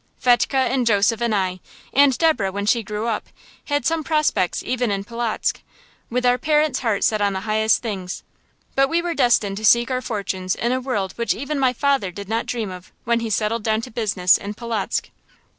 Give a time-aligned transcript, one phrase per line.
[0.17, 1.59] Fetchke and Joseph and I,
[1.93, 3.27] and Deborah, when she grew up,
[3.65, 5.61] had some prospects even in Polotzk,
[6.09, 8.23] with our parents' hearts set on the highest things;
[8.73, 12.09] but we were destined to seek our fortunes in a world which even my father
[12.09, 15.11] did not dream of when he settled down to business in Polotzk.